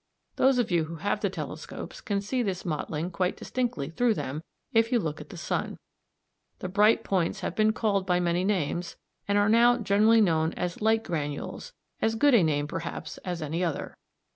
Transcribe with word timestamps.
Those 0.37 0.57
of 0.57 0.71
you 0.71 0.85
who 0.85 0.95
have 0.95 1.19
the 1.21 1.29
telescopes 1.29 2.01
can 2.01 2.21
see 2.21 2.41
this 2.41 2.65
mottling 2.65 3.11
quite 3.11 3.37
distinctly 3.37 3.91
through 3.91 4.15
them 4.15 4.41
if 4.73 4.91
you 4.91 4.97
look 4.97 5.21
at 5.21 5.29
the 5.29 5.37
sun. 5.37 5.77
The 6.57 6.67
bright 6.69 7.03
points 7.03 7.41
have 7.41 7.55
been 7.55 7.71
called 7.71 8.07
by 8.07 8.19
many 8.19 8.43
names, 8.43 8.95
and 9.27 9.37
are 9.37 9.47
now 9.47 9.77
generally 9.77 10.19
known 10.19 10.53
as 10.53 10.81
"light 10.81 11.03
granules," 11.03 11.71
as 12.01 12.15
good 12.15 12.33
a 12.33 12.41
name, 12.41 12.65
perhaps, 12.67 13.19
as 13.19 13.43
any 13.43 13.63
other. 13.63 13.95